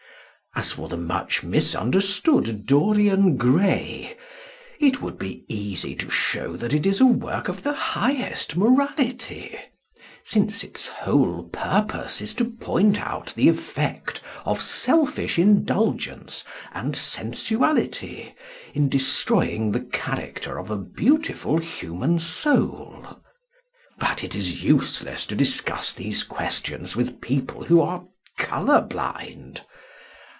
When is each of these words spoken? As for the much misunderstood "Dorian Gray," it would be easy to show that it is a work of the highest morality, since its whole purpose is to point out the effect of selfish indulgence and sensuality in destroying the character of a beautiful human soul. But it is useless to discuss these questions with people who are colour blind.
As 0.53 0.73
for 0.73 0.89
the 0.89 0.97
much 0.97 1.43
misunderstood 1.43 2.65
"Dorian 2.65 3.37
Gray," 3.37 4.17
it 4.81 5.01
would 5.01 5.17
be 5.17 5.45
easy 5.47 5.95
to 5.95 6.09
show 6.09 6.57
that 6.57 6.73
it 6.73 6.85
is 6.85 6.99
a 6.99 7.05
work 7.05 7.47
of 7.47 7.63
the 7.63 7.71
highest 7.71 8.57
morality, 8.57 9.57
since 10.25 10.61
its 10.61 10.89
whole 10.89 11.43
purpose 11.43 12.21
is 12.21 12.33
to 12.33 12.43
point 12.51 12.99
out 13.01 13.33
the 13.33 13.47
effect 13.47 14.21
of 14.43 14.61
selfish 14.61 15.39
indulgence 15.39 16.43
and 16.73 16.97
sensuality 16.97 18.33
in 18.73 18.89
destroying 18.89 19.71
the 19.71 19.79
character 19.79 20.57
of 20.59 20.69
a 20.69 20.77
beautiful 20.77 21.59
human 21.59 22.19
soul. 22.19 23.07
But 23.97 24.21
it 24.21 24.35
is 24.35 24.61
useless 24.65 25.25
to 25.27 25.35
discuss 25.35 25.93
these 25.93 26.25
questions 26.25 26.97
with 26.97 27.21
people 27.21 27.63
who 27.63 27.79
are 27.79 28.03
colour 28.37 28.81
blind. 28.81 29.63